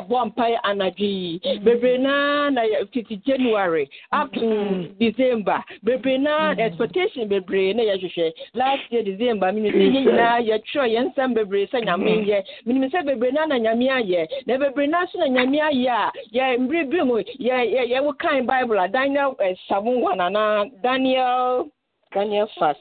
Abɔ 0.00 0.26
mpae 0.28 0.56
anadwo 0.64 1.06
yi 1.06 1.40
mm. 1.44 1.64
bebree 1.64 1.98
naa 1.98 2.50
na 2.50 2.62
yɛ 2.62 2.90
titi 2.92 3.16
january 3.26 3.88
up 4.12 4.32
to 4.32 4.40
mm. 4.40 4.98
december. 4.98 5.62
Bebree 5.84 6.18
naa 6.18 6.54
mm. 6.54 6.60
expectation 6.60 7.28
bebree 7.28 7.74
na 7.74 7.82
yɛhwehwɛ 7.82 8.32
last 8.54 8.82
year 8.90 9.02
december 9.02 9.52
menim 9.52 9.72
sɛ 9.72 9.84
yɛ 9.84 9.90
nyinaa 9.92 10.38
yɛtwerɛ 10.48 10.86
yɛn 10.94 11.06
nsɛm 11.12 11.34
bebree 11.34 11.66
sɛ 11.72 11.84
nyame 11.84 12.26
yɛ 12.26 12.42
menim 12.66 12.90
sɛ 12.90 13.04
bebree 13.06 13.32
naa 13.32 13.46
na 13.46 13.56
nyame 13.58 13.86
ayɛ 13.88 14.26
na 14.46 14.56
bebree 14.58 14.88
naa 14.88 15.06
so 15.12 15.18
na 15.18 15.26
nyame 15.26 15.58
ayɛ 15.60 15.88
a 15.90 16.12
yɛ 16.34 16.58
mmere 16.58 16.84
bi 16.90 17.02
mu 17.02 17.22
yɛwo 17.38 18.18
kan 18.18 18.46
bible 18.46 18.78
a 18.78 18.88
daniel 18.88 19.34
eh, 19.40 19.54
seven 19.68 20.00
one 20.00 20.18
anaa 20.18 20.70
daniel 20.82 21.68
daniel 22.14 22.48
fast 22.58 22.80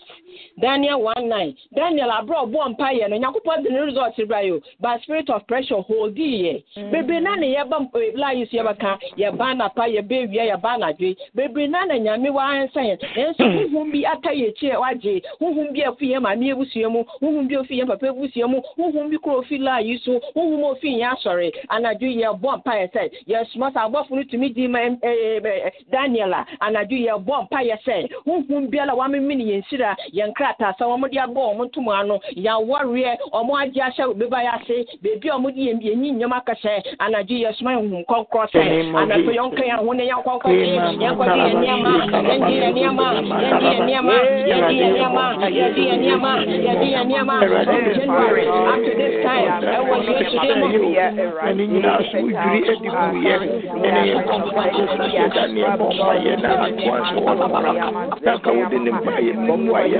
daniel 0.59 1.01
one 1.01 1.29
nine. 1.29 1.55
Daniel 1.75 2.11
aburo 2.11 2.45
bɔ 2.45 2.69
mpa 2.71 2.93
yɛ 2.93 3.09
no 3.09 3.17
nyankopɔn 3.17 3.63
de 3.63 3.69
ne 3.69 3.79
result 3.79 4.15
bra 4.27 4.39
yi 4.41 4.51
o 4.51 4.61
but 4.79 5.01
spirit 5.01 5.29
of 5.29 5.45
pressure 5.47 5.81
hold 5.81 6.15
yɛ 6.15 6.63
bebree 6.91 7.21
na 7.21 7.35
ne 7.35 7.55
yɛba 7.55 7.89
eh, 7.95 8.11
laayi 8.15 8.49
so 8.49 8.57
yɛbɛka 8.57 8.97
yɛba 9.17 9.57
napa 9.57 9.87
yɛba 9.87 10.27
ewia 10.27 10.45
yɛba 10.55 10.69
anadwe 10.77 11.15
bebree 11.35 11.67
na 11.69 11.85
na 11.85 11.95
nyame 11.95 12.29
wansa 12.29 12.79
yɛn. 12.81 12.97
Nanso 13.15 13.43
hmm. 13.43 13.57
huhum 13.57 13.91
bi 13.91 14.05
ata 14.05 14.29
yɛ 14.29 14.49
akyi 14.53 14.71
a 14.71 14.79
wagye. 14.79 15.21
Huhum 15.41 15.73
bi 15.73 15.81
afi 15.81 16.11
yɛn 16.13 16.21
maame 16.21 16.51
ebusua 16.53 16.89
mu 16.91 17.03
huhum 17.21 17.47
bi 17.47 17.55
ofi 17.55 17.79
yɛn 17.81 17.87
papa 17.87 18.07
ebusua 18.07 18.47
mu 18.49 18.61
huhum 18.77 19.09
bi 19.09 19.17
kuro 19.17 19.41
ofi 19.41 19.57
laayi 19.59 19.99
so 20.03 20.19
huhum 20.35 20.63
ofi 20.63 20.99
yɛn 20.99 21.13
asɔre. 21.15 21.51
Anadwo 21.69 22.07
yɛbɔ 22.07 22.57
mpa 22.59 22.71
yɛ 22.79 22.87
sɛ 22.93 23.09
yɛsoma 23.27 23.71
sɛ 23.73 23.79
abɔfo 23.89 24.11
no 24.15 24.23
tumi 24.23 24.49
di 24.53 24.67
ma 24.67 24.79
eh, 24.79 25.39
eh, 25.43 25.69
daniel 25.91 26.33
a 26.33 26.45
anadwo 26.61 26.97
yɛbɔ 27.07 27.43
mpa 27.45 27.59
yɛ 27.63 27.77
sɛ 27.85 28.09
huhum 28.25 28.67
biara 28.69 28.95
wame 28.95 29.19
mi 29.19 29.35
ne 29.35 29.43
yɛn 29.43 29.63
nsira 29.63 29.95
yɛn 30.23 30.33
krataa 30.33 30.73
sɛ 30.79 30.83
wɔn 30.85 31.09
de 31.11 31.17
abɔ 31.19 31.41
wɔn 31.57 31.99
ano 31.99 32.19
yɛawareɛ 32.35 33.11
wɔn 33.33 33.61
agye 33.61 33.81
ahyɛ 33.81 34.13
beba 34.17 34.39
yɛ 34.43 34.51
ase 34.55 34.85
beebi 35.03 35.29
a 35.29 35.35
wɔn 35.37 35.53
de 35.55 35.61
yɛn 35.67 35.79
yɛn 35.81 35.97
nyi 36.01 36.11
nneɛma 36.11 36.37
akɛhyɛ 36.41 36.81
anadwo 36.99 37.35
yɛ 37.43 37.53
soma 37.57 37.71
yɛn 37.75 38.05
kɔnkɔn 38.07 38.47
sɛ 38.51 38.61
anadwo 38.95 39.31
yɛn 39.37 39.47
nka 39.51 39.63
yɛn 39.69 39.79
ho 39.85 39.93
ne 39.93 40.03
yɛn 40.07 40.23
kɔnkɔn 40.23 40.51
sɛ 40.53 40.65
yɛn 41.01 41.15
kɔ 41.17 41.23
di 41.33 41.39
yɛn 41.43 41.55
nneɛma 41.59 41.91
yɛn 42.23 42.41
di 42.47 42.53
yɛn 42.61 42.71
nneɛma 42.73 43.07
yɛn 43.33 43.49
di 43.49 43.73
yɛn 43.73 43.83
nneɛma 43.83 44.05
yɛn 44.43 44.61
di 44.67 44.73
yɛn 44.79 44.91
nneɛma 44.93 45.25
yɛn 45.57 45.69
di 45.75 45.81
yɛn 45.83 45.99
nneɛma 45.99 46.31
yɛn 46.63 46.75
di 46.79 46.87
yɛn 46.93 47.05
nneɛma 47.07 47.35
from 47.43 47.65
january 47.93 48.47
up 48.47 48.79
to 48.85 48.91
this 48.99 49.15
time 49.23 49.47
ɛwɔ 49.75 49.95
yesu 50.07 50.37
de 50.39 50.53
mu. 50.59 50.67
ɛne 51.47 51.63
nyinaa 51.71 51.99
so 52.11 52.17
wodwiri 52.23 52.59
adi 52.71 52.87
gu 52.87 53.07
yɛ 53.27 53.35
ɛne 53.83 54.01
yɛ 54.09 54.19
kɔmpa 54.27 54.63
yɛ 54.75 54.83
sɛ 54.95 55.05
yɛda 55.15 55.43
nneɛma 55.51 55.85
ɔma 55.91 56.13
yɛ 56.25 56.33
na 56.43 56.49
atoa 56.65 56.99
so 57.09 57.17
wɔ 57.19 57.33
no 57.39 57.47
bra 58.21 58.33
ka 58.43 58.51
wode 58.51 58.77
ne 58.83 58.91
mpa 58.91 59.13
yɛ 59.27 59.33
no 59.47 59.53
mu 59.57 59.71
ayɛ 59.75 59.99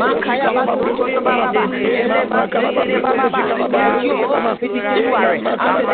Makaya 0.00 0.50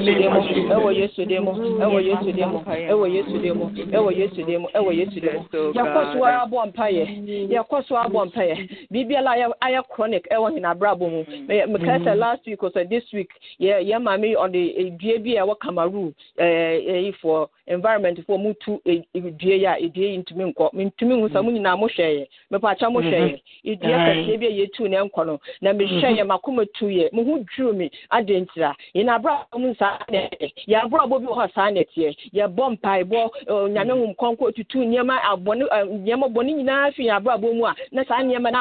name 0.00 0.36
of 0.36 0.44
jesus 0.46 0.70
ɛwɔ 0.70 0.90
yesu 0.98 1.24
di 1.26 1.38
mu 1.38 1.52
ɛwɔ 1.80 1.98
yesu 2.04 2.32
di 2.32 2.44
mu 2.44 2.58
ɛwɔ 2.90 3.06
yesu 3.12 3.38
di 3.42 3.50
mu 3.52 3.66
ɛwɔ 3.92 4.10
yesu 4.16 4.42
di 4.44 4.56
mu 4.56 4.68
ɛwɔ 4.74 4.90
yesu 4.98 5.20
di 5.20 5.28
mu 5.30 5.38
yɛkɔ 5.74 6.00
so 6.12 6.18
abɔ 6.24 6.66
mpaeɛ 6.70 7.04
yɛkɔ 7.48 7.86
so 7.86 7.94
abɔ 7.96 8.26
mpaeɛ 8.30 8.68
biribiara 8.90 9.52
ayɛ 9.62 9.82
chronic 9.88 10.28
ɛwɔ 10.30 10.54
hinabrabɔ 10.54 11.10
mu. 11.10 11.24
Mekae 11.48 12.04
sɛ 12.04 12.16
last 12.16 12.46
week 12.46 12.62
or 12.62 12.70
this 12.70 13.04
week 13.12 13.30
yɛ 13.60 13.80
yɛ 13.82 14.02
maame 14.02 14.34
ɔde 14.36 14.98
dua 14.98 15.18
bi 15.18 15.36
a 15.36 15.42
ɛwɔ 15.44 15.58
kamaru 15.58 16.12
ɛɛ 16.38 16.90
ɛyi 16.90 17.14
for 17.20 17.48
environment 17.66 18.18
for 18.26 18.38
mu 18.38 18.52
tu 18.54 18.80
dua 18.84 19.54
yi 19.56 19.64
a 19.66 19.88
dua 19.88 20.06
yi 20.06 20.18
ntumi 20.18 20.52
nkɔ 20.52 20.72
ntumi 20.74 21.14
nhu 21.16 21.28
sɛ 21.28 21.44
mo 21.44 21.50
nyinaa 21.50 21.78
mo 21.78 21.86
hwɛ 21.86 22.06
yɛ 22.18 22.26
mepaakyɛ 22.52 22.92
mo 22.92 23.00
hwɛ 23.00 23.40
yɛ 23.64 23.80
dua 23.80 23.96
kɛseɛ 23.96 24.38
bi 24.40 24.46
a 24.46 24.50
yɛtu 24.50 24.88
ne 24.88 24.96
nkɔ 24.96 25.26
no. 25.26 25.40
Na 25.62 25.72
mehwɛ 25.72 26.18
yɛ 26.18 26.24
makoma 26.26 26.66
tu 26.74 26.86
yɛ 26.86 27.12
mo 27.12 27.24
ho 27.24 27.38
dwiriw 27.38 27.74
mi 27.76 27.90
ade 28.10 28.28
ntira. 28.46 28.74
Yɛnabrabɔ 28.94 29.58
mu 29.58 29.74
saa 29.74 29.98
na 30.10 30.18
ɛyɛ 30.18 30.52
yɛabrabɔ 30.68 31.20
bi 31.20 31.26
wɔ 31.26 31.36
hɔ 31.36 31.52
saa 31.54 31.70
na 31.70 31.80
ɛteɛ 31.80 32.16
yɛbɔ 32.34 32.76
mpaebɔ 32.76 33.30
nyame 33.70 33.90
hom 33.90 34.14
kɔnkɔ 34.14 34.54
tutu 34.56 34.78
nneɛma 34.78 35.18
abɔne 35.30 35.64
nneɛma 35.70 36.26
bɔne 36.32 36.50
nyinaa 36.56 36.92
fi 36.94 37.04
yɛabrabɔ 37.30 37.54
mu 37.56 37.64
na 37.92 38.02
saa 38.04 38.22
nneɛma 38.22 38.50
no 38.50 38.58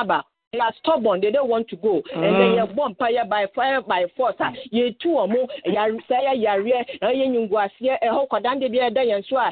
they 0.51 0.59
are 0.59 0.73
stubborn 0.79 1.21
they 1.21 1.31
don't 1.31 1.49
want 1.49 1.67
to 1.69 1.75
go 1.75 2.01
mm. 2.01 2.15
and 2.15 2.35
then 2.35 2.57
yɛ 2.57 2.73
bɔ 2.75 2.95
mpaeɛ 2.95 3.29
by 3.29 3.45
fire 3.55 3.81
by 3.81 4.05
force 4.17 4.35
a 4.39 4.51
yɛtu 4.73 5.05
wɔn 5.05 5.47
sɛ 6.09 6.17
yɛ 6.25 6.33
yareɛ 6.43 6.85
ɛyɛ 7.01 7.25
nyunguaseɛ 7.29 7.99
ɛhɔ 8.01 8.27
kɔdande 8.27 8.67
bi 8.71 8.79
ɛda 8.79 9.01
yɛn 9.05 9.23
so 9.29 9.37
a 9.37 9.51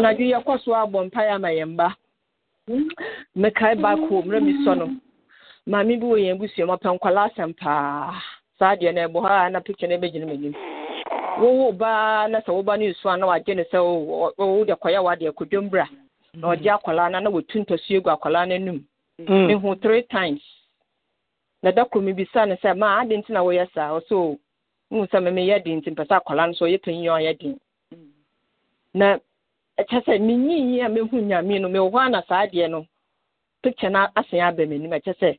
anadwo 0.09 0.25
yɛkɔ 0.33 0.65
so 0.65 0.73
abɔ 0.75 1.05
mpaeɛ 1.11 1.31
ama 1.35 1.49
yɛn 1.49 1.77
ba 1.77 1.97
mekae 3.37 3.75
mmerɛ 3.77 4.41
mi 4.43 4.53
sɔ 4.65 4.77
no. 4.79 4.87
Maame 5.67 6.01
bi 6.01 6.07
wɔ 6.07 6.17
yɛn 6.19 6.37
abusua 6.37 6.67
mu 6.67 6.73
ɔpɛ 6.77 6.89
nkwalaa 6.99 7.29
asɛm 7.31 7.53
paa 7.57 8.15
saa 8.59 8.75
deɛ 8.77 8.95
no 8.95 9.01
ɛbɔ 9.09 9.19
hɔ 9.21 9.47
a 9.47 9.51
na 9.51 9.61
picture 9.61 9.87
no 9.89 9.97
bɛgyina 9.99 10.27
m'anim 10.27 10.55
wowo 11.39 11.73
baa 11.77 12.27
na 12.29 12.41
sɛ 12.41 12.51
woba 12.53 12.79
no 12.79 12.85
esu 12.87 13.09
a 13.09 13.17
na 13.17 13.27
wagye 13.27 13.55
ne 13.55 13.65
sɛ 13.65 13.79
wode 14.39 14.69
kɔyɛ 14.81 15.01
wadeɛ 15.05 15.33
kodwom 15.35 15.69
bra 15.71 15.87
na 16.35 16.49
ɔgye 16.55 16.71
akwalaa 16.73 17.11
no 17.13 17.21
na 17.21 17.31
watu 17.31 17.59
ntɔsuo 17.65 18.03
gu 18.03 18.11
akwalaa 18.11 18.49
no 18.49 18.55
anum 18.55 18.85
mehu 19.19 19.75
three 19.83 20.03
times. 20.03 20.43
Na 21.63 21.71
da 21.73 21.85
koro 21.85 22.05
mebisa 22.05 22.47
no 22.49 22.55
sɛ 22.57 22.77
maa 22.79 23.01
ade 23.03 23.11
nti 23.17 23.31
na 23.31 23.41
woyɛ 23.43 23.69
saa 23.75 23.93
ɔsɛ 23.99 24.39
wohu 24.91 25.07
sɛ 25.11 25.19
memeyɛ 25.23 25.65
den 25.65 25.81
nti 25.81 25.91
mpɛ 25.95 26.05
sɛ 26.07 26.17
akwalaa 26.21 26.47
no 26.49 26.53
so 26.55 26.65
ɔyɛ 26.67 26.79
panyin 26.83 27.09
a 27.09 27.19
ɔyɛ 27.21 27.39
den 27.41 27.61
na 28.95 29.19
ɛkyɛ 29.79 29.99
sɛ 30.07 30.19
menyinyi 30.19 30.81
a 30.85 30.89
mehu 30.89 31.17
nyame 31.21 31.61
no 31.61 31.69
mewɔ 31.69 31.91
hɔ 31.93 32.07
a 32.07 32.11
na 32.11 32.21
saa 32.29 32.47
adeɛ 32.47 32.71
no 32.71 32.87
picture 33.63 33.91
no 33.91 34.07
asen 34.17 34.41
aba 34.41 34.63
m'anim. 34.67 34.91
Ɛkyɛ 34.93 35.15
sɛ 35.21 35.39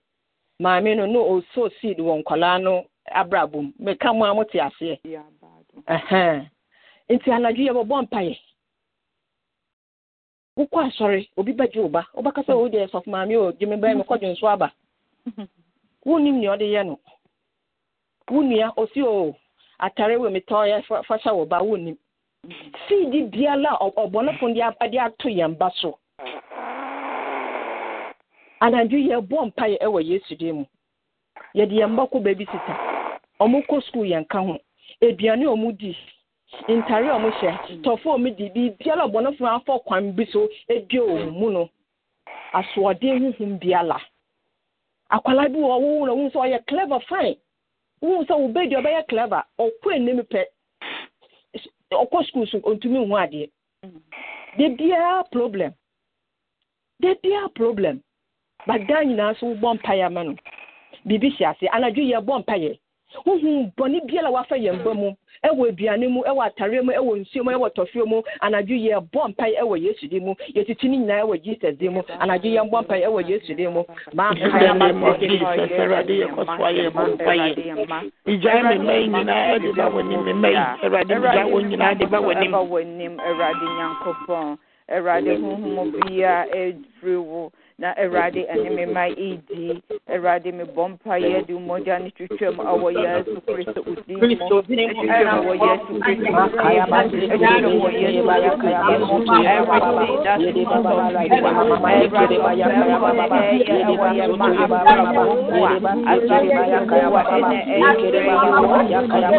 maame 0.61 0.95
no 0.95 1.05
na 1.05 1.19
ɔsɔ 1.19 1.71
seed 1.81 1.97
wɔ 1.99 2.23
nkwalaa 2.23 2.61
no 2.63 2.85
abrabɔ 3.11 3.61
mu. 3.61 3.71
Meka 3.79 4.13
mu 4.15 4.23
a 4.25 4.33
mote 4.33 4.53
aseɛ. 4.55 4.97
Nti 7.09 7.27
anadwo 7.31 7.63
yɛ 7.67 7.73
bɔbɔ 7.77 7.95
mpaeɛ. 8.07 8.37
Wokɔ 10.57 10.79
asɔre 10.87 11.27
obi 11.37 11.53
bɛgye 11.53 11.81
wo 11.83 11.89
ba. 11.89 12.05
Wobɛka 12.15 12.43
sɛ 12.45 12.53
wode 12.55 12.79
sɔfo 12.91 13.07
maame 13.07 13.35
o 13.37 13.51
gye 13.51 13.65
me 13.67 13.75
bɛɛ 13.75 13.97
mekɔdwe 14.03 14.31
nso 14.31 14.47
aba. 14.47 14.71
Wonnim 16.05 16.39
nea 16.39 16.55
ɔde 16.55 16.63
yɛ 16.75 16.85
no. 16.85 16.99
Wo 18.29 18.41
nua 18.41 18.73
ɔsi 18.77 19.03
o 19.03 19.35
atare 19.79 20.15
wɔ 20.17 20.31
metɔ 20.31 20.67
yɛ 20.69 21.03
fa 21.05 21.17
hyɛ 21.17 21.35
wo 21.35 21.45
ba 21.45 21.59
wonnim 21.59 21.97
seedi 22.87 23.19
biara 23.31 23.71
ɔbɔnefo 24.03 24.45
de 24.53 24.99
ato 24.99 25.27
yɛn 25.29 25.57
ba 25.59 25.69
so 25.79 25.99
anadwo 28.61 28.97
yɛbɔ 29.09 29.37
mpaeɛ 29.47 29.77
ɛwɔ 29.85 29.99
yesu 30.09 30.35
din 30.35 30.55
mu 30.55 30.65
yɛde 31.57 31.73
yɛn 31.79 31.91
mba 31.93 32.03
kɔ 32.11 32.17
baabi 32.23 32.45
sita 32.45 32.73
ɔmo 33.43 33.57
kɔ 33.67 33.75
sukuu 33.85 34.05
yɛn 34.11 34.25
ka 34.27 34.39
ho 34.39 34.57
aduane 35.01 35.45
ɔmo 35.45 35.71
di 35.77 35.91
ntare 36.67 37.07
a 37.09 37.17
ɔmo 37.17 37.29
hyɛ 37.39 37.51
tɔfo 37.83 38.07
a 38.11 38.17
ɔmo 38.17 38.29
di 38.37 38.49
biribiara 38.49 39.03
ɔbɔnefo 39.07 39.43
afɔ 39.55 39.83
kwan 39.85 40.11
bi 40.15 40.25
so 40.31 40.47
edua 40.69 41.05
wɔn 41.11 41.31
mu 41.31 41.51
no 41.51 41.69
huhum 42.53 43.59
biara 43.59 43.99
akwalaa 45.11 45.49
bi 45.51 45.59
wɔ 45.59 45.75
ɔwo 45.77 46.05
na 46.05 46.11
ohun 46.13 46.29
sɛ 46.31 46.39
ɔyɛ 46.45 46.65
clever 46.67 46.99
fine 47.09 47.35
ohun 48.01 48.25
sɛ 48.25 48.33
ɔbɛdi 48.33 48.75
ɔbɛyɛ 48.79 49.07
clever 49.07 49.43
ɔkɔ 49.59 49.95
anim 49.95 50.19
pɛ 50.21 50.45
ɔkɔ 51.97 52.23
sukuu 52.25 52.47
so 52.47 52.57
ɔntumi 52.59 52.99
hu 53.07 53.15
adeɛ. 53.17 53.49
De 54.57 54.69
biara 54.77 55.23
problem. 55.31 55.73
De 56.99 57.15
biara 57.23 57.49
problem. 57.49 58.01
Badaa 58.67 59.03
nyinaa 59.03 59.39
so 59.39 59.45
wobɔ 59.47 59.79
mpaeɛ 59.79 60.05
ama 60.05 60.23
no 60.23 60.35
biribi 61.05 61.29
hyɛ 61.37 61.49
ase. 61.51 61.65
Anadwo 61.73 62.03
yɛ 62.03 62.19
bɔ 62.25 62.43
mpaeɛ 62.43 62.79
huhu 63.25 63.71
bɔne 63.77 63.99
biara 64.07 64.29
wafa 64.31 64.55
yɛn 64.55 64.83
ba 64.83 64.93
mu 64.93 65.13
ɛwɔ 65.43 65.69
aduane 65.69 66.07
mu 66.09 66.21
ɛwɔ 66.23 66.41
atareɛ 66.47 66.83
mu 66.83 66.91
ɛwɔ 66.91 67.19
nsuo 67.21 67.43
mu 67.43 67.51
ɛwɔ 67.51 67.69
tɔfeɛ 67.75 68.05
mu 68.07 68.21
anadwo 68.41 68.75
yɛ 68.75 68.99
bɔ 69.11 69.27
mpaeɛ 69.31 69.59
ɛwɔ 69.61 69.75
yesu 69.83 70.07
din 70.07 70.25
mu 70.25 70.33
yɛtiti 70.55 70.89
ne 70.89 70.97
nyinaa 70.97 71.21
ɛwɔ 71.23 71.41
jesus 71.43 71.75
din 71.77 71.93
mu 71.93 72.01
anadwo 72.19 72.49
yɛn 72.55 72.69
bɔ 72.69 72.81
mpaeɛ 72.83 73.05
ɛwɔ 73.07 73.29
yesu 73.29 73.53
din 73.55 73.71
mu. 73.73 73.83
Igyae 78.27 78.61
me 78.63 78.75
mma 78.77 78.93
yi 78.93 79.07
nyinaa 79.07 79.55
ɛde 79.55 79.75
ba 79.75 79.89
w'anim 79.89 80.23
me 80.25 80.33
mma 80.33 80.49
yi 80.49 80.55
awurade 80.83 81.13
igya 81.15 81.45
wɔn 81.47 81.63
nyinaa 81.69 81.93
de 81.99 82.05
ba 82.05 82.17
w'anim 82.21 82.53
w'anim 82.69 83.17
awurade 83.19 83.65
nyankopɔn 83.77 84.57
awurade 84.91 85.31
honhom 85.39 85.91
bia 86.07 86.45
ɛfiri 86.53 87.17
wo 87.17 87.51
na 87.79 87.89
awurade 87.97 88.41
ɛne 88.53 88.69
me 88.75 88.85
ma 88.85 89.03
edi 89.07 89.81
awurade 90.13 90.51
me 90.53 90.63
bɔ 90.75 90.83
mpaeɛ 90.93 91.45
de 91.47 91.53
mmɔgya 91.53 91.95
no 92.03 92.09
twitwam 92.17 92.57
ɛwɔ 92.71 92.87
yesu 92.99 93.39
kristo 93.47 93.79
odin 93.87 94.19
mu 94.19 94.25
twitwam 94.99 95.39
wɔ 95.47 95.53
yesu 95.63 95.91
kristo 96.03 96.29
mu 96.35 96.43
twitwam 96.59 97.63
wɔ 97.79 97.89
yesu 98.03 98.27
kristo 98.59 98.91
mu 98.99 99.39
everything 99.55 100.11
that 100.25 100.41
is 100.43 100.67
not 100.67 100.85
of 100.85 100.99
you 101.23 101.39
awurade 102.03 102.35
ɔsɛm 102.35 103.31
ɛyɛ 103.39 103.71
ɛwɔ 103.87 104.07
yɛn 104.19 104.31
ma 104.35 104.47
abrabɔ 104.63 105.23
mu 105.47 105.59
a 105.63 105.73
asase 106.11 106.51
yehowa 106.71 107.21
ɛnɛ 107.35 107.59
ɛyɛ 107.73 107.91
yehowa 108.43 108.79
yehowa 108.91 109.29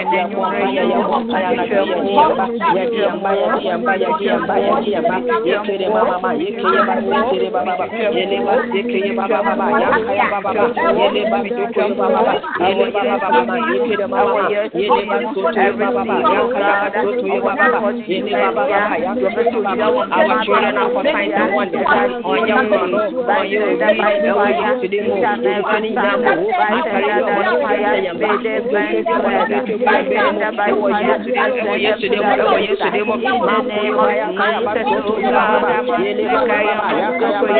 ɛnɛ 0.00 0.20
nwura 0.28 0.60
yɛ 0.74 0.82
yehowa 0.92 1.18
twitwam 1.60 2.20
Our 20.10 20.44
children 20.44 20.76
are 20.76 20.90
for 20.90 21.04
signs 21.04 21.32
and 21.36 21.54
wonders. 21.54 21.86
On 21.86 22.46
your 22.46 22.68
front, 22.68 22.94
on 22.94 23.48
your 23.50 23.78
right, 23.78 24.00
on 24.30 24.50
your 24.50 24.80
to 24.80 24.88
the 24.88 25.00
moon, 25.00 25.24
on 25.24 25.82
the 25.82 25.90
moon, 30.70 31.00
yesterday, 31.80 32.20
Yede 36.00 36.24
Baba 36.30 37.59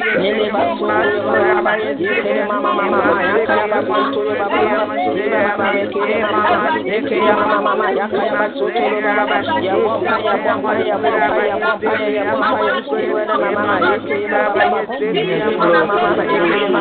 mama 16.67 16.80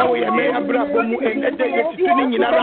Awo 0.00 0.14
yɛ 0.20 0.28
mɛ 0.36 0.44
abirabɔ 0.58 0.98
mu 1.08 1.16
ɛnɛ 1.28 1.48
dɛ 1.58 1.66
yɛ 1.74 1.82
tutu 1.90 2.10
ni 2.16 2.24
nyinara. 2.30 2.62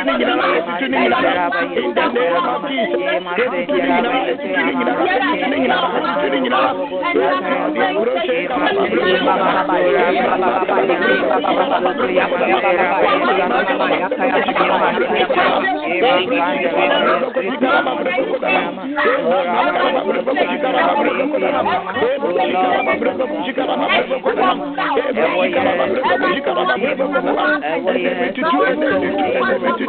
Every 29.61 29.87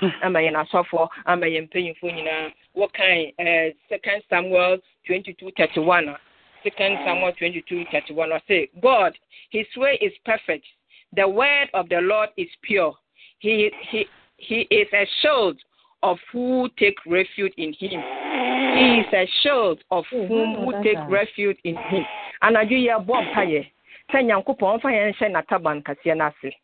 ama 0.22 0.38
yɛn 0.40 0.56
asɔfoɔ 0.56 1.08
ama 1.26 1.46
yɛn 1.46 1.68
mpanyinfoɔ 1.68 2.14
nyinaa 2.14 2.52
wɔkan 2.76 3.34
ɛɛ 3.38 3.68
eh, 3.68 3.72
second 3.88 4.22
samuel 4.30 4.78
twenty 5.06 5.32
two 5.34 5.50
thirty 5.56 5.80
one 5.80 6.16
second 6.62 6.98
samuel 7.04 7.32
twenty 7.32 7.62
two 7.62 7.84
thirty 7.90 8.12
one 8.12 8.30
ɔsɛ 8.30 8.68
god 8.80 9.16
his 9.50 9.66
way 9.76 9.96
is 10.00 10.12
perfect 10.24 10.64
the 11.14 11.26
word 11.26 11.68
of 11.74 11.88
the 11.88 12.00
lord 12.00 12.28
is 12.36 12.48
pure 12.62 12.94
he 13.38 13.70
he 13.90 14.06
he 14.38 14.66
is 14.70 14.88
a 14.92 15.06
shield 15.20 15.56
of 16.02 16.18
who 16.32 16.68
take 16.78 16.96
refuge 17.06 17.52
in 17.56 17.72
him. 17.72 18.00
He 18.76 19.00
is 19.00 19.06
a 19.12 19.28
shield 19.42 19.80
of 19.90 20.04
whom 20.10 20.54
who 20.64 20.82
take 20.82 20.98
refuge 21.08 21.58
in 21.64 21.76
him. 21.76 22.04
Anadwo 22.42 22.78
yɛ 22.78 23.04
bɔ 23.04 23.32
mpaeɛ 23.32 23.66
sɛ 24.10 24.22
nyankopɔn 24.24 24.78
mfa 24.78 24.90
yɛn 24.94 25.12
nhyɛ 25.12 25.28
n'ataban 25.32 25.82
kaseɛ 25.82 26.16
no 26.16 26.26
ase. 26.26 26.54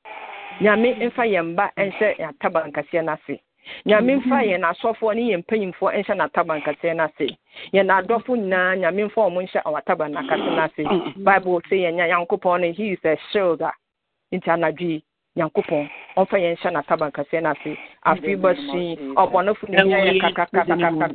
Nyame 0.61 0.95
mfa 1.07 1.25
yɛn 1.27 1.55
ba 1.57 1.71
nhyɛ 1.77 2.15
n'ataban 2.19 2.73
kaseɛ 2.73 3.05
no 3.05 3.13
ase. 3.13 3.41
Nyame 3.87 4.17
mfa 4.17 4.45
yɛn 4.45 4.65
asɔfoɔ 4.65 5.15
ne 5.15 5.23
yɛn 5.33 5.43
mpanyimfoɔ 5.43 5.91
nhyɛ 5.95 6.15
n'ataban 6.17 6.63
kaseɛ 6.63 6.97
no 6.97 7.05
ase. 7.05 7.37
Yɛn 7.73 7.91
adɔfo 7.91 8.37
nyinaa 8.37 8.77
nyame 8.79 9.05
mfa 9.09 9.21
wɔn 9.27 9.45
nhyɛ 9.47 9.63
n'ataban 9.65 10.13
nakase 10.15 10.51
no 10.57 10.63
ase. 10.63 11.15
Bible 11.17 11.61
sɛ 11.69 11.77
yɛn 11.85 11.95
nyankopɔn 11.97 12.61
no 12.61 12.73
he 12.73 12.93
is 12.93 13.05
a 13.05 13.17
shield 13.33 13.63
a 13.63 13.73
nti 14.33 14.49
anadwo 14.51 14.81
yi 14.89 15.03
nyankopɔn 15.37 15.91
ɔmfa 16.17 16.37
yɛn 16.39 16.55
nhyɛ 16.55 16.71
n'ataban 16.71 17.11
kɛseɛ 17.17 17.41
no 17.43 17.51
ase 17.51 17.73
afei 18.11 18.37
bɛsui 18.43 18.85
ɔbɔnefo 19.23 19.65
no 19.69 19.83
nyɛ 19.83 19.99
yɛ 20.07 20.13
kakakakakaka 20.23 21.07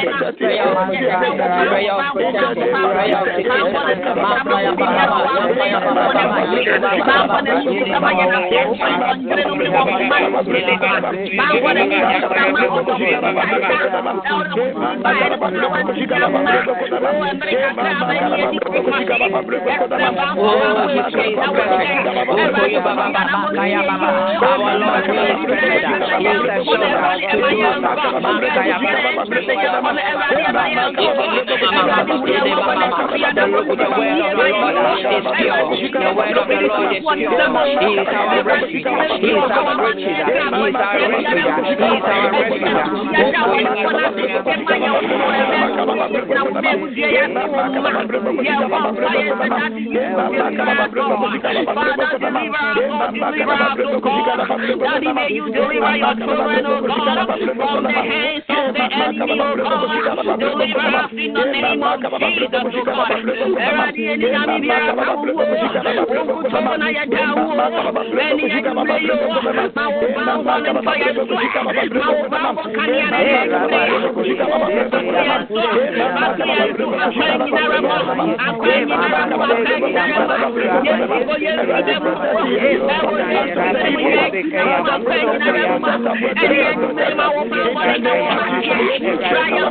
Kaya 29.61 29.90
Daddy, 54.81 55.13
may 55.13 55.29
you 55.31 55.45
deliver 55.51 55.95
your 55.97 56.15
children, 56.15 56.65
oh 56.65 56.81
God, 56.87 57.27
from 57.55 57.83
the 57.83 57.89
hands 57.91 58.43
of 58.49 58.73
the 58.73 58.83
enemy, 58.91 59.39
oh 59.41 59.55
God. 59.57 59.80
In 59.81 61.33
the 61.33 61.43
name 61.51 61.81
of 61.81 61.99
Jesus, 62.19 62.49
oh 62.53 62.85
God. 62.85 63.11
Eradi 63.57 64.03
eni 64.11 64.27
nami 64.31 64.61
biara 64.61 64.93
kawo, 64.93 65.25
okutomo 66.21 66.77
na 66.77 66.89
ya 66.89 67.05
dawo, 67.05 67.53
eni 68.21 68.43
ekure 68.57 68.97
yo, 69.07 69.15
ma 69.75 69.85
wo 69.89 70.01
ba 70.15 70.23
wo 70.37 70.59
ne 70.59 70.71
mfa 70.73 70.93
ya 70.97 71.09
so, 71.15 71.25
ma 71.25 72.11
wo 72.13 72.29
ba 72.29 72.41
wo 72.55 72.63
na 72.77 72.87
ya 72.87 73.07
wo 73.09 73.61
wo 74.11 74.21
ne 74.21 74.41
wo 89.63 89.70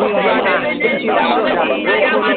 Menggandeng. 0.00 0.80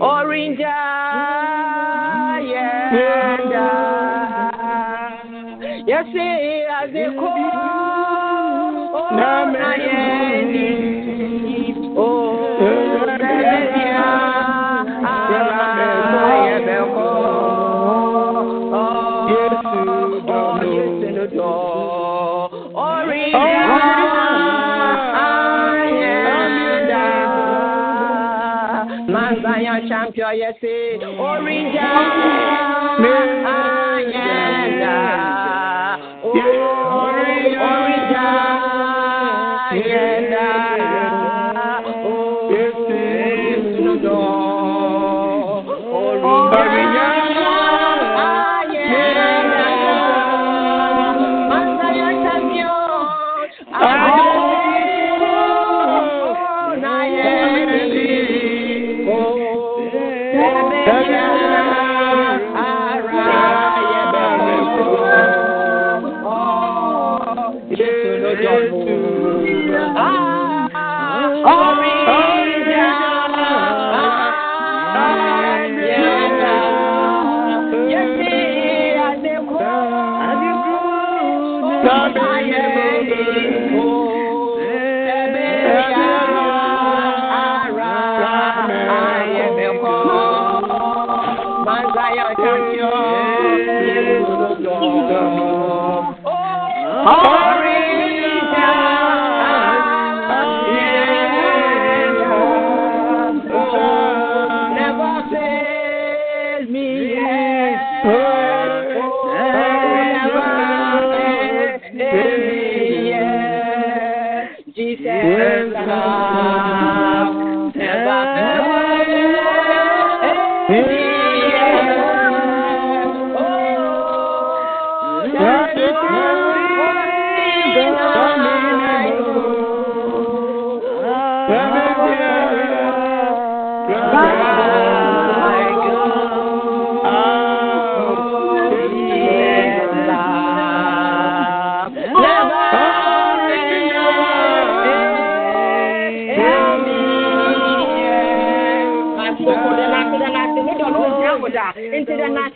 Orange, 0.00 0.58
yeah 0.60 0.94
ṣe 6.12 6.28
àgbékò 6.80 7.30
ọ̀nà 9.02 9.68
yẹn 9.84 10.42
ni. 10.52 10.64
Champion. 29.88 30.34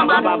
Agora, 0.00 0.40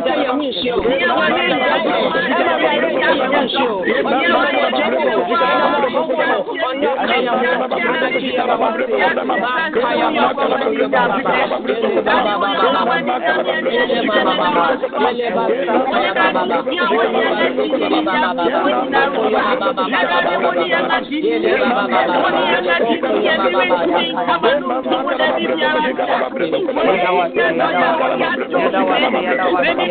ẹjọ́ 0.01 0.15
yẹ 0.23 0.29
mú 0.37 0.43
ìṣe 0.49 0.69
o. 0.73 0.77
ìyàwó 0.93 1.23
ní 1.35 1.41
ìdájọ́ 1.51 1.79
ẹ̀rọ 1.81 2.49
ẹ̀rọ 2.73 2.87
ìdájọ́ 2.93 3.25
yẹ 3.33 3.41
ṣe 3.53 3.63
o. 3.69 3.77
ìyàwó 3.89 4.41
ní 4.53 4.59
ìjọ 4.67 4.85
kò 4.95 5.13
wá 5.31 5.41
ọ̀nà 6.69 6.89
kàyà 7.07 7.33
wọ́n 7.41 7.69
ti 7.73 7.81
rán 7.91 8.05
sí 8.13 8.27
ìyàwó 8.31 8.67
kàyà 9.81 10.07
wọ́n 10.15 10.33
kọ́ 10.37 10.47
sí 10.61 10.69
ìdàbà 10.85 11.17
bàbà 12.05 12.35
bàbà 12.73 12.95
yẹlẹ 13.75 13.99
bàbà 14.09 14.33
bàbà 14.41 15.09
yẹlẹ 15.19 15.29
bàbà 15.35 15.63
bàbà 16.33 16.57
ìyàwó 16.73 17.01
ní 17.13 17.19
ẹ̀rọ 17.27 17.63
ìdájọ́ 17.67 18.29
bàbà 18.31 18.45
bàbà 19.61 19.71
bàbà 19.71 19.83
yẹlẹ 21.23 21.53
bàbà 21.61 21.83
bàbà 21.83 22.21
Yada 25.81 27.11
wa, 27.11 27.25
yada 27.33 27.67
wa, 27.99 28.07
yada 28.21 28.79
wa, 28.83 28.95
yada 29.21 29.45
wa. 29.51 29.90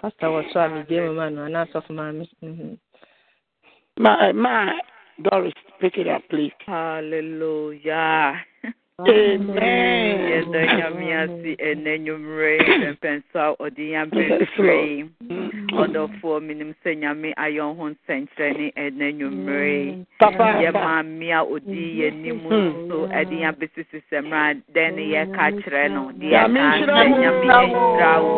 pastor 0.00 0.28
wɔ 0.28 0.52
so 0.52 0.60
a 0.60 0.68
megye 0.68 1.00
mu 1.06 1.12
ma 1.14 1.28
no 1.30 1.42
anaa 1.46 1.64
asɔfo 1.66 1.90
maame 1.94 2.24
Mhm. 2.42 2.76
ma 3.98 4.32
ma 4.32 4.72
doris 5.22 5.54
pick 5.80 5.96
it 5.98 6.06
up 6.08 6.22
please. 6.28 6.52
Hallelujah. 6.66 8.44
Amen. 9.00 10.18
Yɛda 10.32 10.60
nyame 10.76 11.06
ase 11.20 11.50
ɛnɛ 11.68 11.92
nwummerɛ 12.00 12.52
mpɛmpɛnso 12.64 13.36
a 13.36 13.56
ɔde 13.64 13.82
yɛn 13.92 14.08
abɛfirɛ 14.08 14.76
ɔdɔfoɔ 15.82 16.36
menim 16.46 16.72
sɛ 16.82 16.90
nyame 17.00 17.28
ayɛ 17.36 17.62
wo 17.66 17.74
ho 17.74 17.84
nsɛnkyerɛne 17.92 18.66
ɛnɛ 18.76 19.06
nwummerɛ 19.18 20.04
Papa, 20.18 20.46
yɛ 20.62 20.70
maame 20.72 21.28
a 21.32 21.40
ɔdii 21.44 21.90
yɛnim 22.00 22.40
nso 22.48 22.96
ɛde 23.18 23.34
yɛn 23.42 23.50
abɛsisi 23.52 23.98
sɛ 24.10 24.18
mmerɛ 24.24 24.50
a 24.50 24.54
dɛn 24.74 24.90
ne 24.96 25.02
yɛka 25.14 25.44
kyerɛ 25.62 25.82
no 25.94 26.02
deɛ 26.18 26.30
Nyame 26.32 26.60
nhyira 26.60 26.94
sɛ 26.96 27.08
wo. 27.10 27.16
nyame 27.20 27.46
yɛnhyira 27.46 28.12
wo 28.22 28.32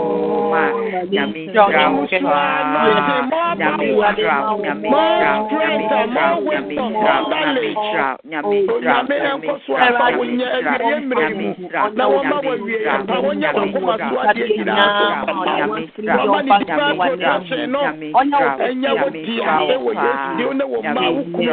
ma. 0.52 0.64
Nyame 1.12 1.40
nhyira 1.48 1.84
wo. 1.92 2.06
paa 2.28 3.54
nyame 3.58 3.86
nhyira 3.92 4.36
wo. 4.38 4.38
nyame 4.38 4.38
nhyira 4.38 4.38
wo 4.38 4.56
nyame 4.62 4.88
nhyira 4.88 5.28
wo 5.38 5.44
nyame 5.44 5.68
nhyira 5.68 6.34
wo 6.34 6.50
nyame 6.50 6.74
nhyira 6.78 7.16
wo 7.18 8.28
nyame 8.28 8.56
nhyira 8.68 8.96
wo 8.98 9.14
nyame 9.18 9.48
so 9.66 9.72
nhyira 9.74 10.06
wo 10.06 10.18
wo 10.18 10.24
nyame 10.24 10.56
nhyira 10.58 10.84
wo 10.88 11.04
nyame 11.08 11.46
nhyira 11.58 11.82
wo 11.98 12.22
nyame 12.24 12.46
wo 12.46 12.54
nhyira 12.58 12.94
wo 13.22 13.32
nyame 13.34 13.66
nhyira 13.68 13.88
so 13.88 14.08
wo 14.08 14.34
nyinaa 14.48 14.98
so 14.98 15.26
papa 15.26 15.50
nyame 15.58 15.80
nhyira 15.98 16.14
wo 16.24 16.40
nyame 16.40 16.64
nhyira 16.64 16.86
wo 16.98 17.06
kɔnɛnse 17.28 17.66
no. 17.68 17.80
Nyame 17.80 18.06
nhyira 18.12 18.48
wo 18.56 18.64
ɛnyɛ 18.64 18.90
wo 18.90 19.08
nyame 19.08 19.24
tia 19.24 19.44
nhyira 19.44 19.78
wo 19.82 19.90
ɛwɔ 19.92 19.92
yesu 20.04 20.28
din 20.36 20.58
ne 20.58 20.64
wɔ 20.64 20.78
mma 20.82 21.02
wo 21.14 21.22
kum 21.34 21.46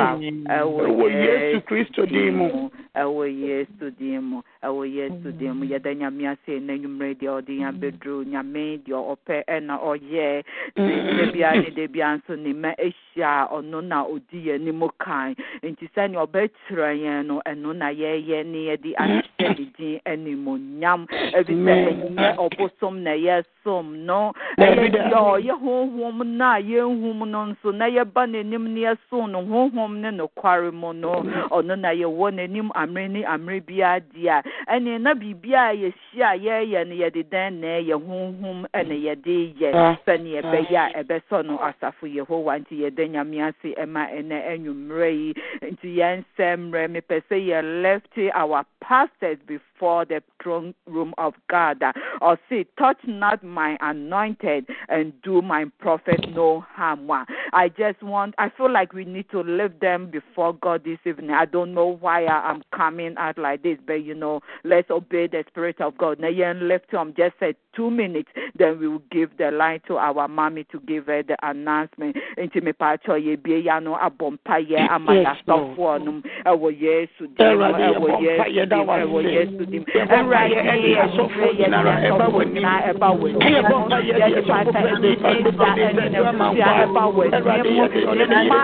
ɛwɔ 0.47 1.05
yesu 1.23 1.57
kristo 1.67 2.05
din 2.05 2.35
mu 2.37 2.69
ɛwɔ 2.95 3.23
yesu 3.27 3.91
din 3.99 4.21
mu 4.23 4.41
ɛwɔ 4.63 4.83
yesu 4.93 5.31
din 5.37 5.53
mu 5.53 5.65
yɛda 5.65 5.93
nyame 5.95 6.27
ase 6.31 6.59
na 6.59 6.73
nwummerɛ 6.73 7.13
deɛ 7.19 7.29
ɔde 7.37 7.51
yɛn 7.59 7.69
abɛduru 7.71 8.25
nyame 8.25 8.79
deɛ 8.85 8.99
ɔpɛ 9.13 9.43
ɛna 9.47 9.75
ɔyɛ 9.83 10.43
da 10.75 11.31
bia 11.31 11.51
ne 11.55 11.69
da 11.75 11.87
bia 11.87 12.17
nso 12.17 12.35
ne 12.37 12.53
ma 12.53 12.71
ahyia 12.79 13.47
ɔno 13.51 13.83
na 13.83 14.03
ɔdi 14.05 14.45
yɛn 14.47 14.55
anim 14.61 14.81
kan 14.99 15.35
nti 15.63 15.87
sɛnea 15.95 16.25
ɔbɛkyerɛ 16.25 16.89
yɛn 17.03 17.25
no 17.25 17.41
ɛno 17.45 17.75
na 17.75 17.87
yɛyɛ 17.91 18.45
ne 18.45 18.59
yɛde 18.69 18.93
ahyehyɛ 18.95 19.49
ne 19.59 19.65
din 19.77 19.99
animonyam 20.05 21.05
ɛfi 21.35 21.53
sɛ 21.53 21.73
ɛnyɛ 21.91 22.35
ɔbosom 22.37 23.01
na 23.03 23.11
yɛsom 23.11 23.85
no 24.05 24.31
ɛyɛ 24.57 24.91
deɛ 24.91 25.11
ɔyɛ 25.11 25.53
honhom 25.61 26.23
no 26.25 26.45
a 26.45 26.59
yɛnhum 26.61 27.27
no 27.27 27.45
nso 27.45 27.71
na 27.75 27.85
yɛba 27.89 28.25
n'anim 28.29 28.67
ne 28.73 28.81
yɛsom 28.87 29.29
no 29.31 29.41
honhom 29.43 29.99
ne 30.01 30.09
nokware 30.11 30.71
mu 30.73 30.93
no. 30.93 31.23
Ɔno 31.51 31.75
na 31.79 31.89
yɛwɔ 31.89 32.31
n'anim 32.33 32.69
amere 32.85 33.09
ne 33.09 33.23
amere 33.25 33.61
biara 33.61 33.99
di 34.13 34.27
a 34.27 34.41
ɛne 34.67 35.01
na 35.01 35.13
biribiara 35.13 35.71
a 35.71 35.75
yɛhyia 35.75 36.27
a 36.33 36.37
yɛyɛ 36.37 36.87
no 36.87 36.95
yɛde 36.95 37.23
dɛn 37.29 37.53
na 37.59 37.67
ɛyɛ 37.79 37.95
honhom 38.07 38.65
ɛne 38.73 38.95
yɛde 39.05 39.35
yɛ 39.59 39.69
sɛne 40.05 40.29
ah. 40.37 40.41
ɛbɛyɛ 40.41 40.75
a 40.75 40.85
ah. 40.85 41.03
ɛbɛsɔ 41.03 41.45
no 41.45 41.57
asafo 41.57 42.05
yehowa 42.07 42.59
nti 42.61 42.81
yɛda 42.83 43.09
nyame 43.09 43.41
ase 43.47 43.75
ɛma 43.75 44.09
ɛnɛ 44.13 44.37
anwummerɛ 44.51 45.09
yi 45.11 45.33
nti 45.71 45.95
yɛnsɛ 45.99 46.47
mmerɛ 46.57 46.87
mepɛ 46.95 47.21
sɛ 47.29 47.37
yɛ 47.49 47.81
left 47.81 48.05
our 48.33 48.65
pastors 48.87 49.37
before 49.47 50.05
the 50.05 50.21
throne 50.41 50.73
room 50.85 51.13
of 51.17 51.33
God. 51.49 51.81
Or 52.21 52.37
say, 52.49 52.65
touch 52.77 52.99
not 53.05 53.43
my 53.43 53.77
anointed 53.81 54.67
and 54.89 55.13
do 55.23 55.41
my 55.41 55.65
prophet 55.79 56.19
no 56.29 56.61
harm. 56.61 57.09
I 57.53 57.69
just 57.69 58.01
want, 58.03 58.35
I 58.37 58.49
feel 58.55 58.71
like 58.71 58.93
we 58.93 59.05
need 59.05 59.29
to 59.31 59.41
lift 59.41 59.81
them 59.81 60.09
before 60.09 60.53
God 60.53 60.83
this 60.83 60.99
evening. 61.05 61.31
I 61.31 61.45
don't 61.45 61.73
know 61.73 61.97
why 61.99 62.25
I'm 62.25 62.61
coming 62.75 63.15
out 63.17 63.37
like 63.37 63.63
this, 63.63 63.77
but 63.85 64.03
you 64.03 64.13
know, 64.13 64.41
let's 64.63 64.89
obey 64.91 65.27
the 65.27 65.43
Spirit 65.47 65.79
of 65.81 65.97
God. 65.97 66.19
Now, 66.19 66.27
you 66.27 66.45
left 66.45 66.91
him 66.91 67.13
just 67.17 67.35
said 67.39 67.55
two 67.75 67.89
minutes, 67.91 68.29
then 68.57 68.79
we 68.79 68.87
will 68.87 69.01
give 69.11 69.29
the 69.37 69.51
line 69.51 69.81
to 69.87 69.97
our 69.97 70.27
mommy 70.27 70.63
to 70.71 70.79
give 70.81 71.07
her 71.07 71.23
the 71.23 71.35
announcement. 71.43 72.15
Nti 72.37 72.61
me 72.63 72.71
pacho 72.73 73.15
ye 73.15 73.35
bie 73.35 73.59
ya 73.59 73.79
no 73.79 73.95
abompa 73.95 74.59
ye 74.67 74.77
ama 74.77 75.13
ya 75.15 75.33
Yes, 75.35 75.37
Lord. 75.47 75.75
sofo 75.77 75.97
no 76.05 76.21
ɛwɔ 76.45 76.69
Yesu 76.81 77.27
dim 77.35 77.47
Awurade, 77.47 77.83
ɛwɔ 77.95 78.07
yɛbɔ 78.07 78.21
Yesu 78.21 78.39
mpaeɛ 78.39 78.69
da 78.69 78.77
dim 78.77 78.87
wo 78.87 78.93
ɛwɔ 78.93 79.19
ase. 79.19 79.31
Yesu 79.35 79.65
dim 79.71 79.83
Yɛbɔ 79.83 80.15
Awurade 80.15 80.55
mpaeɛ 80.55 80.75
ɛde 80.75 80.91
asɔfoɔ 81.03 81.49
yɛ 81.51 81.65
nyinara 81.65 81.93
yɛ 81.95 82.09
ɛba 82.11 82.25
sɔfo 82.25 82.35
w'anim. 82.35 82.53
nyinaa 82.55 82.79
ɛba 82.91 83.07
w'anim 83.19 83.41
Yɛbɔ 83.55 83.75
mpaeɛ 83.85 84.01
de 84.01 84.19
yɛde 84.19 84.23
asɔfo 84.25 84.47
pata 84.47 84.71
pɛ 84.71 84.79
ɛne 84.85 84.99
nipa 85.01 85.29
nsa 85.29 85.45
nipa 85.45 85.65
ɛne 85.75 86.03
nipa 86.05 86.05
ne 86.05 86.09
nipa 86.09 86.33
busua 86.35 86.71
ɛba 86.85 87.01
Awurade, 87.05 87.35
w'anim 87.45 87.75
yɛde 87.75 87.99
ɔne 88.05 88.23
ne 88.25 88.35
ne 88.35 88.47
ma 88.49 88.59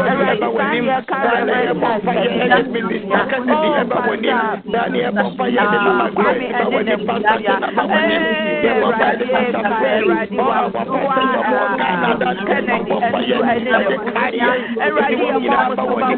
yɛde 0.00 0.09
ɛba 0.10 1.88
ɛba 2.00 2.12
de 2.22 3.68
ɛba 3.80 4.00
Ghana 15.00 15.36
nyinaa 15.38 15.68
ba. 15.68 15.82
Ɔbɔ 15.82 16.08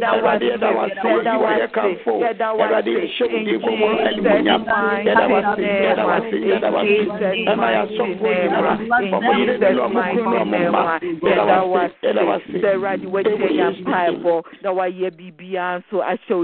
Awurade 0.04 0.44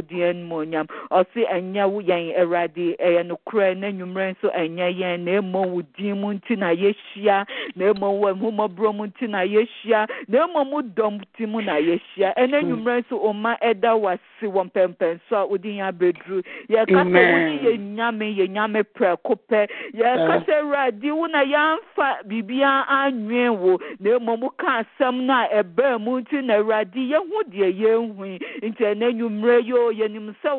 din 0.02 0.19
animuonyam 0.24 0.88
ɔse 1.12 1.46
ɛnyɛ 1.48 1.84
wo 1.92 2.00
yɛn 2.02 2.36
awurade 2.42 2.96
ɛyɛ 3.00 3.22
nokorɛ 3.28 3.78
na 3.78 3.88
nnwummerɛ 3.92 4.36
nso 4.36 4.48
ɛnyɛ 4.52 4.88
yɛn 5.00 5.20
na 5.26 5.42
mmom 5.42 5.72
wo 5.72 5.82
din 5.98 6.20
mu 6.22 6.34
nti 6.34 6.58
na 6.58 6.70
yɛhyia 6.72 7.46
na 7.76 7.94
mmom 7.94 8.20
wɔ 8.22 8.28
ahomɔborɔ 8.34 8.96
mu 8.96 9.06
nti 9.08 9.28
na 9.30 9.42
yɛhyia 9.44 10.08
na 10.28 10.48
mmom 10.48 10.72
wo 10.72 10.82
dɔm 10.82 11.22
ti 11.38 11.46
mu 11.46 11.62
na 11.62 11.76
yɛhyia 11.80 12.34
ɛna 12.36 12.60
hmm. 12.60 12.68
nnwummerɛ 12.70 13.04
nso 13.04 13.16
ɔma 13.18 13.58
ɛda 13.62 13.92
wase 14.40 14.52
wɔ 14.52 14.64
mpɛmpɛnso 14.72 15.36
a 15.36 15.46
wode 15.46 15.64
yɛn 15.64 15.88
abɛduru. 15.92 16.44
Yɛka 16.70 16.88
sɛ 16.88 16.96
wone 16.96 17.16
Amen. 17.16 17.60
yɛ 17.60 17.80
nyame 17.96 18.36
yɛ 18.38 18.48
nyame 18.50 18.84
prɛko 18.96 19.38
pɛ. 19.50 19.68
Yɛka 19.94 20.46
sɛ 20.46 20.54
awurade 20.62 21.12
wo 21.16 21.26
na 21.28 21.44
yɛamfa 21.44 22.24
biribia 22.28 22.86
anwene 22.88 23.58
wo. 23.58 23.80
Na 24.00 24.20
mmom 24.20 24.50
ka 24.58 24.84
asɛm 24.84 25.26
no 25.26 25.34
a 25.34 25.64
ɛbaa 25.64 26.00
mu 26.02 26.22
nti 26.22 26.44
na 26.44 26.56
awurade 26.56 26.96
yɛhu 26.96 27.44
deɛ 27.52 27.80
yɛnhui. 27.80 28.40
Nti 28.64 28.84
ɛnɛ 28.84 29.14
nwummerɛ 29.16 29.66
yi 29.66 29.74
o 29.74 29.92
yɛnim 29.92 30.36
sɛ 30.44 30.58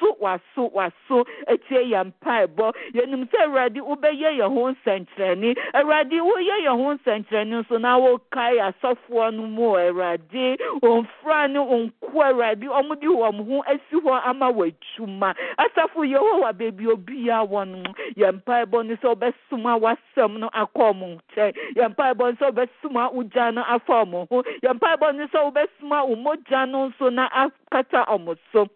waso 0.00 0.16
waso 0.20 0.70
waso 0.72 1.24
atie 1.46 1.84
yɛn 1.92 2.12
mpaebɔ. 2.12 2.72
Yɛnim 2.94 3.28
sɛ 3.30 3.44
awurade 3.46 3.80
wobɛyɛ 3.80 4.30
yɛn 4.38 4.54
ho 4.54 4.72
nsɛnkyerɛnne. 4.72 5.56
Awurade 5.74 6.18
woyɛ 6.20 6.56
yɛn 6.64 6.76
ho 6.76 6.94
nsɛnkyerɛnne 6.96 7.64
nso 7.64 7.78
na 7.80 7.98
wokae 7.98 8.58
asɔfoɔ 8.72 9.34
no 9.34 9.42
mu 9.46 9.76
awurade. 9.76 10.56
Ɔmfra 10.82 11.50
ne 11.50 11.58
ɔnko 11.58 12.14
awurade. 12.14 12.64
Ɔmode 12.64 13.08
wɔn 13.08 13.46
ho 13.46 13.62
asi 13.66 13.96
hɔ 13.96 14.20
ama 14.24 14.52
w'adwuma 14.52 15.34
asafo 15.58 16.04
yehowa 16.04 16.52
baabi 16.52 16.86
obiaa 16.86 17.46
wɔ 17.46 17.68
no 17.68 17.92
yɛn 18.16 18.40
mpaebɔ 18.42 18.86
no 18.86 18.94
sɛ 18.96 19.14
wobɛsoma 19.14 19.78
w'asɛm 19.80 20.38
no 20.38 20.48
akɔ 20.48 20.92
ɔmo 20.92 21.18
nkyɛn. 21.18 21.54
Yɛn 21.76 21.94
mpaebɔ 21.94 22.18
no 22.18 22.32
sɛ 22.32 22.52
wobɛsoma 22.52 23.12
wo 23.12 23.22
gya 23.24 23.50
no 23.52 23.62
afa 23.68 24.04
ɔmo 24.04 24.28
ho. 24.30 24.42
Yɛn 24.62 24.78
mpaebɔ 24.78 25.14
no 25.16 25.26
sɛ 25.26 25.52
wobɛsoma 25.52 26.08
wo 26.08 26.16
mogya 26.16 26.68
no 26.68 26.88
nso 26.90 27.12
na 27.12 27.28
akata 27.30 28.06
ɔmo 28.08 28.36
so. 28.52 28.66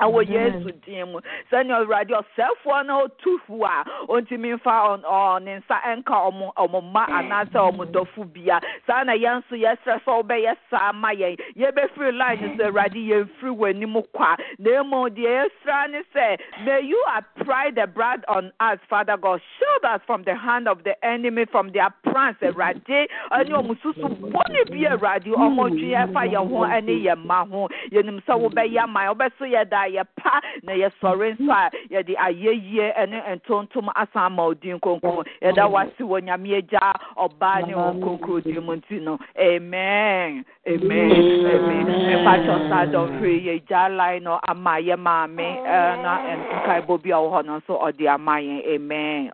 Awɔ 0.00 0.26
yesu 0.28 0.72
din 0.84 1.06
mu 1.12 1.20
sɛnea 1.50 1.78
awurade 1.78 2.10
ɔsɛefoɔ 2.10 2.86
na 2.86 3.02
ɔtu 3.06 3.38
fu 3.46 3.62
a 3.64 3.84
ɔntumi 4.08 4.52
oh, 4.52 4.56
mfa 4.56 5.40
ne 5.42 5.60
nsa 5.60 5.80
ɛnka 5.86 6.14
ɔmo 6.28 6.52
ɔmo 6.56 6.82
mma 6.82 7.06
anaasɛ 7.06 7.58
ɔmo 7.70 7.84
dɔfo 7.86 8.32
bia 8.32 8.60
saa 8.86 9.04
na 9.04 9.12
yɛn 9.12 9.42
nso 9.42 9.54
yɛsrɛ 9.54 10.00
sɛ 10.02 10.10
wobɛyɛ 10.22 10.56
saa 10.70 10.92
ma 10.92 11.10
yɛn 11.10 11.38
yɛbɛfiri 11.56 12.16
line 12.16 12.56
sɛ 12.58 12.66
awurade 12.66 12.98
yɛmfiri 12.98 13.54
w'anim 13.56 13.94
kɔ 14.14 14.24
a 14.24 14.36
na 14.58 14.70
emu 14.80 15.08
deɛ 15.10 15.46
yɛsra 15.46 15.90
ne 15.90 16.02
sɛ 16.14 16.38
may 16.64 16.80
you 16.80 17.00
apply 17.14 17.70
the 17.70 17.86
blood 17.86 18.24
on 18.28 18.50
us 18.60 18.78
father 18.88 19.16
god. 19.16 19.40
Shield 19.58 19.84
us 19.94 20.00
from 20.06 20.24
the 20.24 20.34
hand 20.34 20.66
of 20.66 20.82
the 20.82 20.94
enemy 21.04 21.44
from 21.50 21.70
their 21.72 21.90
plans 22.02 22.36
eh, 22.42 22.50
awurade 22.50 23.06
ɛne 23.30 23.50
ɔmo 23.50 23.70
oh, 23.70 23.92
susu 23.92 24.08
bɔne 24.08 24.70
bi 24.70 24.86
eh, 24.86 24.96
awurade 24.96 25.30
ɔmo 25.30 25.68
twe 25.70 25.94
yɛfa 25.94 26.26
yɛn 26.32 26.48
ho 26.48 26.66
ɛne 26.66 27.04
yɛn 27.04 27.24
mma 27.24 27.48
ho. 27.48 27.68
Yɛnim 27.92 28.20
sɛ 28.26 28.34
wobɛyɛ 28.42 28.82
ama 28.82 29.14
wobɛso 29.14 29.46
yɛ 29.46 29.68
da 29.70 29.83
yɛ 29.88 30.04
pa 30.16 30.40
na 30.62 30.72
yɛsɔre 30.72 31.36
nso 31.38 31.52
a 31.52 31.70
yɛde 31.90 32.14
ayɛyie 32.16 33.08
ne 33.08 33.20
ntontom 33.36 33.88
asan 33.94 34.32
ma 34.32 34.44
odin 34.46 34.78
kronkron. 34.80 35.24
Yɛda 35.42 35.70
wase 35.70 36.00
wɔ 36.00 36.20
nyame 36.22 36.56
agya 36.58 36.92
ɔbaa 37.16 37.66
ne 37.66 37.74
wɔ 37.74 38.00
kronkron 38.02 38.42
din 38.44 38.64
mu 38.64 38.76
nti 38.76 39.00
no. 39.00 39.18
Amen. 39.38 40.44
Amen. 40.66 41.10
Amen. 41.46 41.86
Mepakyɛ 41.86 42.68
saa 42.68 42.86
dɔmfiri 42.86 43.44
yɛgya 43.46 43.96
line 43.96 44.22
no 44.24 44.38
ama 44.48 44.78
yɛ 44.80 44.96
maame 44.96 45.62
na 46.02 46.18
nkaebɔ 46.60 47.02
bi 47.02 47.10
a 47.10 47.16
wɔ 47.16 47.28
hɔ 47.32 47.44
no 47.46 47.58
nso 47.58 47.80
ɔde 47.80 48.06
ama 48.08 48.32
yɛn. 48.40 48.62
Amen. 48.74 49.30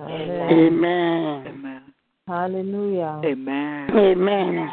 Amen. 0.00 1.46
Amen. 1.46 1.82
Hallelujah. 2.26 3.20
Amen. 3.24 3.90
Amen. 3.90 4.70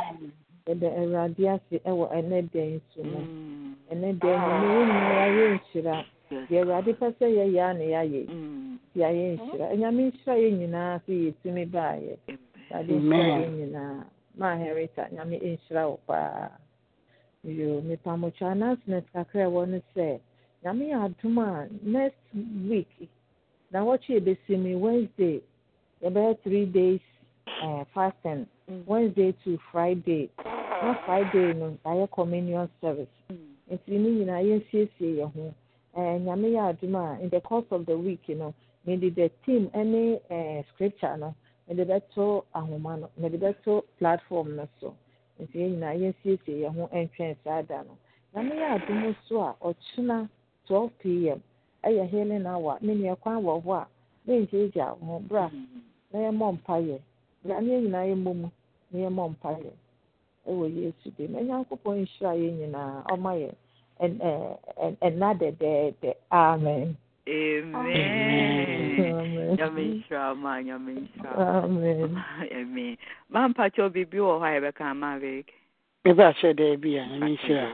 Yɛda 0.67 0.89
awurade 0.99 1.43
ase 1.49 1.81
ɛwɔ 1.85 2.05
ɛnɛ 2.13 2.49
dɛn 2.53 2.81
so 2.93 3.03
mu? 3.03 3.68
Ɛnɛ 3.91 4.09
dɛn 4.21 4.37
no 4.39 4.55
ne 4.59 4.67
yɛn 4.75 4.87
nyinaa 4.89 5.29
yɛnhyira 5.37 5.95
deɛ 6.49 6.61
awurade 6.61 6.91
pɛ 6.99 7.07
sɛ 7.17 7.25
yɛyɛ 7.37 7.61
a 7.69 7.73
na 7.73 7.83
yɛayɛ 7.93 8.21
nti 8.29 8.99
ayɛ 9.03 9.23
nhyira 9.37 9.65
anyame 9.73 10.01
nhyira 10.11 10.33
yɛn 10.43 10.53
nyinaa 10.59 10.99
sɛ 11.05 11.11
yɛtumi 11.25 11.65
baayɛ 11.73 12.13
awurade 12.71 12.93
nhyira 13.01 13.35
yɛn 13.41 13.53
nyinaa 13.59 14.03
maa 14.37 14.55
Henrietta 14.55 15.03
nyame 15.11 15.35
nhyira 15.41 15.89
wo 15.89 15.99
paa 16.07 16.49
yo 17.43 17.81
mepamotwa 17.81 18.51
announcement 18.51 19.05
kakra 19.13 19.45
ɛwɔ 19.49 19.67
no 19.69 19.81
sɛ 19.95 20.19
nyame 20.63 20.83
yɛ 20.91 20.97
adom 21.05 21.37
a 21.39 21.67
next 21.81 22.21
week 22.69 23.09
na 23.71 23.79
wɔtwe 23.81 24.19
yɛbɛsi 24.21 24.53
mu 24.59 24.77
wednesday 24.79 25.41
yɛbɛyɛ 26.03 26.37
three 26.43 26.65
days 26.65 27.01
uh, 27.63 27.83
fasting. 27.95 28.45
Mm. 28.69 28.85
Wednesday 28.85 29.31
to 29.43 29.57
friday. 29.71 30.29
Na 30.45 30.93
friday 31.05 31.53
no 31.57 31.75
ayɛ 31.85 32.07
communion 32.11 32.69
service 32.79 33.07
mm. 33.31 33.37
Nti 33.71 33.91
ne 33.97 34.09
nyinaa 34.09 34.41
yɛnsiesie 34.41 35.17
yɛn 35.19 35.31
ho. 35.33 35.53
Ɛɛ 35.97 36.19
nyame 36.25 36.47
yɛ 36.55 36.61
adom 36.69 36.95
a 36.95 37.19
in 37.21 37.29
the 37.29 37.41
course 37.41 37.65
of 37.71 37.85
the 37.85 37.97
week 37.97 38.27
no 38.29 38.53
mede 38.85 39.13
the 39.15 39.29
team 39.45 39.69
ne 39.73 40.19
ɛɛ 40.29 40.65
scripture 40.73 41.17
no 41.17 41.33
mede 41.67 41.87
bɛto 41.87 42.43
ahoma 42.55 42.99
no 42.99 43.09
mede 43.17 43.39
bɛto 43.39 43.83
platform 43.97 44.55
no 44.55 44.67
so. 44.79 44.93
Nti 45.39 45.55
yɛn 45.59 45.71
nyinaa 45.77 45.95
yɛnsiesie 46.01 46.61
yɛn 46.63 46.73
ho 46.75 46.89
ntwɛn 46.93 47.35
saa 47.43 47.61
da 47.61 47.83
no. 47.83 47.97
Nyame 48.33 48.53
yɛ 48.55 48.67
adom 48.75 49.15
so 49.27 49.41
a 49.41 49.55
ɔkyena 49.61 50.29
twelve 50.67 50.91
pm 50.99 51.41
ɛyɛ 51.83 52.09
healing 52.09 52.45
hour. 52.45 52.77
Ne 52.81 52.93
nea 52.95 53.15
kwan 53.15 53.43
wɔ 53.43 53.63
hɔ 53.63 53.73
a 53.81 53.87
ne 54.25 54.45
ngyagya 54.45 54.97
ho 54.99 55.19
bra 55.19 55.49
na 56.11 56.19
yɛmmɔ 56.19 56.57
mpayɛ 56.57 56.99
bra 57.43 57.59
ne 57.61 57.67
yɛn 57.73 57.83
nyinaa 57.83 58.05
yɛmmɔ 58.11 58.35
mu 58.35 58.49
na 58.91 58.99
yɛmmɔ 58.99 59.35
mpayɛ 59.35 59.71
ɛwɔ 60.49 60.65
yesu 60.75 61.07
dim 61.17 61.33
ɛnyankopɔn 61.39 61.95
nhyira 62.01 62.31
yɛn 62.41 62.53
nyinaa 62.59 63.03
ɔma 63.13 63.31
yɛ 63.41 63.51
ɛna 65.05 65.29
dɛdɛɛdɛ 65.39 66.11
amen 66.31 66.97
Amen. 67.29 67.85
Nyame 69.57 69.81
nhyira 69.85 70.35
ma 70.35 70.61
nyame 70.61 70.93
nhyira. 70.93 71.31
Amen. 71.63 72.23
Amen. 72.51 72.97
Mampakyɛw 73.31 73.89
biribi 73.93 74.17
wɔ 74.17 74.33
hɔ 74.41 74.45
a 74.45 74.51
yɛbɛka 74.59 74.81
ama 74.81 75.19
Rick. 75.21 75.53
mebe 76.05 76.23
ahyɛ 76.23 76.55
daa 76.55 76.75
bi 76.77 76.97
a 76.97 77.05
nyame 77.05 77.37
nhyira 77.37 77.65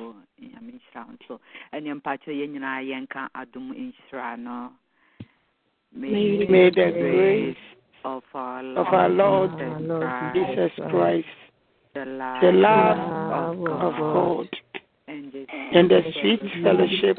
Nyame 0.41 0.71
nhyira 0.75 1.01
nso. 1.15 1.39
Ɛne 1.73 1.89
mpakyɛw 2.01 2.35
yɛn 2.39 2.49
nyinaa 2.53 2.79
yɛnka 2.83 3.21
adom 3.33 3.67
nhyira 3.71 4.37
no. 4.39 4.71
May 5.93 6.37
the 6.39 6.91
grace 6.91 7.57
of 8.03 8.23
our 8.33 8.61
Lord, 8.63 8.87
of 8.87 8.93
our 8.93 9.09
Lord 9.09 9.51
Jesus 10.33 10.71
Jesus 10.75 10.89
Christ, 10.89 11.37
the 11.95 12.05
love, 12.05 12.41
the 12.41 12.51
love 12.51 13.57
of 13.57 13.93
God, 13.97 14.47
and 15.07 15.31
the, 15.31 15.45
and 15.73 15.89
the 15.89 16.01
sweet 16.19 16.41
fellowship 16.61 17.17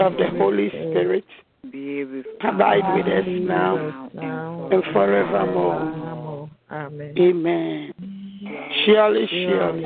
of 0.00 0.12
the 0.16 0.28
Holy 0.36 0.68
Spirit 0.68 1.24
abide 2.42 2.96
with 2.96 3.06
us 3.06 3.26
now 3.28 4.68
and 4.72 4.82
forevermore. 4.92 6.50
Amen. 6.72 7.14
Amen. 7.16 7.92
Surely, 8.84 9.26
surely, 9.30 9.84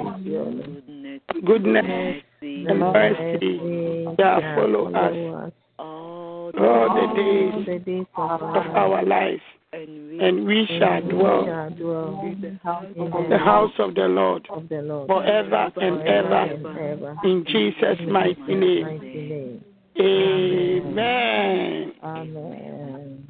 goodness 1.45 2.22
and 2.41 2.78
mercy 2.78 4.07
shall 4.18 4.41
follow 4.55 4.93
us 4.95 5.53
all 5.78 6.53
the 6.53 7.66
days 7.66 8.07
of 8.16 8.43
of 8.43 8.76
our 8.76 9.05
life, 9.05 9.41
and 9.74 10.20
and 10.22 10.46
we 10.46 10.66
shall 10.78 11.00
dwell 11.02 11.44
shall 11.44 11.70
dwell 11.70 12.20
in 12.22 12.42
in 13.02 13.28
the 13.28 13.38
house 13.38 13.72
of 13.78 13.94
the 13.94 14.06
Lord 14.08 14.46
of 14.50 14.68
the 14.68 14.82
Lord 14.82 15.08
forever 15.08 15.70
and 15.80 16.02
ever. 16.02 16.42
ever. 16.78 17.18
In 17.24 17.44
Jesus' 17.46 17.98
mighty 18.08 18.54
name. 18.54 18.82
Mighty 18.82 19.14
name. 19.28 19.64
Amen. 19.98 21.92
Amen. 22.02 23.28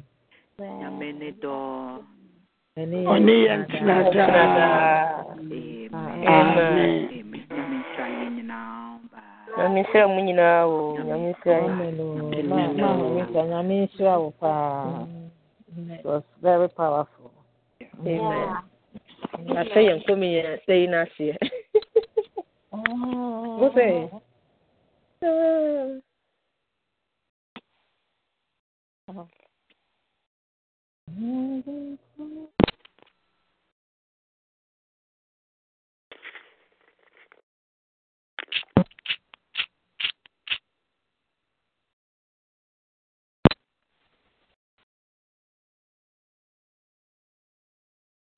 Nyame 0.59 1.09
ne 1.19 1.31
dɔ. 1.41 1.99
Ɔne 2.77 3.35
yɛn 3.47 3.61
tena 3.67 3.97
daa. 4.13 5.23
Amen. 5.35 5.89
Amen. 5.93 6.25
Amen. 6.27 7.09
Nyame 7.49 7.77
nhyira 7.81 8.05
yɛn 8.07 8.29
nyinaa. 8.35 8.99
Bye. 9.11 9.21
nyame 9.57 9.79
nhyira 9.83 10.07
mu 10.07 10.19
nyinaa 10.27 10.61
o 10.65 10.97
nyame 10.97 11.27
nhyira 11.33 11.55
yɛn. 11.63 11.71
Amen. 11.71 12.49
Ma- 12.49 12.73
ma 12.73 12.89
Henrietta, 12.97 13.41
nyame 13.51 13.73
nhyira 13.87 14.13
wo 14.19 14.29
paa. 14.39 15.07
It 15.77 16.05
was 16.05 16.23
very 16.41 16.69
powerful. 16.69 17.31
amen. 17.99 18.57
Ahyɛ 19.59 19.79
yɛn 19.87 19.99
kɔmi 20.05 20.27
yɛn 20.35 20.59
sɛ 20.65 20.73
yi 20.79 20.87
n'aseɛ 20.87 21.35
mo 22.71 23.67
oh. 23.67 23.71
sɛ 23.75 23.85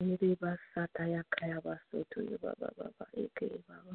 Yiri 0.06 0.30
basata 0.42 1.02
ya 1.14 1.22
kaya 1.32 1.60
basoto 1.66 2.16
yi 2.28 2.36
baba 2.42 2.68
baba 2.78 3.06
eke 3.24 3.48
baba. 3.68 3.94